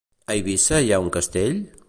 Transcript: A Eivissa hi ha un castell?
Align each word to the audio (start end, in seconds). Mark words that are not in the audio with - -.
A 0.31 0.37
Eivissa 0.37 0.79
hi 0.81 0.89
ha 0.95 1.01
un 1.05 1.13
castell? 1.19 1.63